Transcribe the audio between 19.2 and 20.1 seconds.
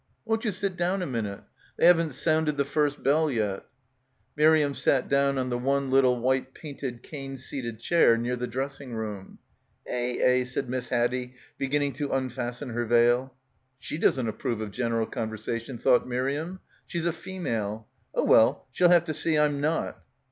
I'm not."